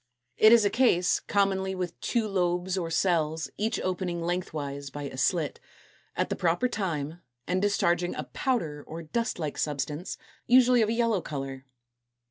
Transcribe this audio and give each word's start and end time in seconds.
It 0.35 0.51
is 0.51 0.65
a 0.65 0.71
case, 0.71 1.19
commonly 1.19 1.75
with 1.75 1.99
two 2.01 2.27
lobes 2.27 2.75
or 2.75 2.89
cells, 2.89 3.51
each 3.55 3.79
opening 3.81 4.19
lengthwise 4.19 4.89
by 4.89 5.03
a 5.03 5.15
slit, 5.15 5.59
at 6.15 6.29
the 6.29 6.35
proper 6.35 6.67
time, 6.67 7.21
and 7.45 7.61
discharging 7.61 8.15
a 8.15 8.23
powder 8.23 8.83
or 8.87 9.03
dust 9.03 9.37
like 9.37 9.59
substance, 9.59 10.17
usually 10.47 10.81
of 10.81 10.89
a 10.89 10.93
yellow 10.93 11.21
color. 11.21 11.65